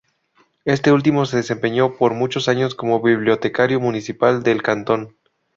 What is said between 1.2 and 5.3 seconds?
se desempeñó por muchos años como el Bibliotecario Municipal del Cantón.